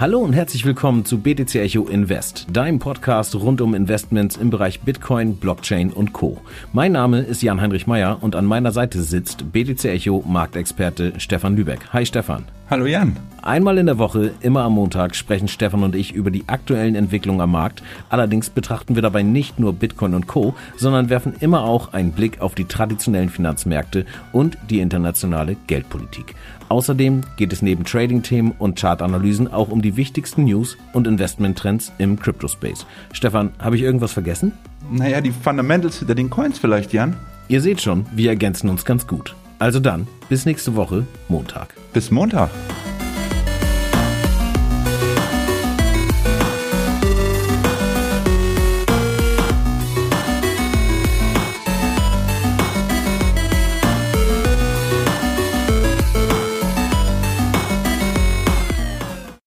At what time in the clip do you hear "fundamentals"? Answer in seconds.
35.32-35.98